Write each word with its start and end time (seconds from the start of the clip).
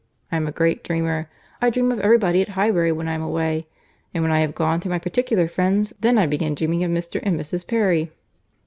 I 0.31 0.35
am 0.37 0.47
a 0.47 0.51
great 0.51 0.83
dreamer. 0.83 1.29
I 1.61 1.69
dream 1.69 1.91
of 1.91 1.99
every 1.99 2.17
body 2.17 2.41
at 2.41 2.47
Highbury 2.49 2.91
when 2.91 3.07
I 3.07 3.13
am 3.13 3.21
away—and 3.21 4.23
when 4.23 4.31
I 4.31 4.39
have 4.39 4.55
gone 4.55 4.81
through 4.81 4.89
my 4.93 4.97
particular 4.97 5.47
friends, 5.47 5.93
then 5.99 6.17
I 6.17 6.25
begin 6.25 6.55
dreaming 6.55 6.83
of 6.83 6.89
Mr. 6.89 7.19
and 7.21 7.39
Mrs. 7.39 7.67
Perry." 7.67 8.11